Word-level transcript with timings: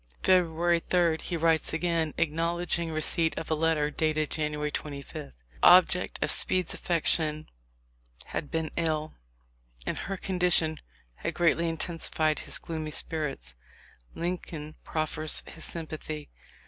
February 0.23 0.79
3, 0.89 1.19
he 1.21 1.37
writes 1.37 1.73
again, 1.73 2.11
acknowledging 2.17 2.91
re 2.91 3.01
ceipt 3.01 3.37
of 3.37 3.51
a 3.51 3.53
letter 3.53 3.91
dated 3.91 4.31
January 4.31 4.71
25. 4.71 5.13
The 5.13 5.31
object 5.61 6.17
of 6.23 6.31
Speed's 6.31 6.73
affection 6.73 7.47
had 8.25 8.49
been 8.49 8.71
ill, 8.75 9.13
and 9.85 9.99
her 9.99 10.17
condition 10.17 10.79
had 11.17 11.35
greatly 11.35 11.69
intensified 11.69 12.39
his 12.39 12.57
gloomy 12.57 12.89
spirits. 12.89 13.53
Lincoln 14.15 14.73
prof 14.83 15.09
fers 15.11 15.43
his 15.45 15.65
sympathy. 15.65 16.31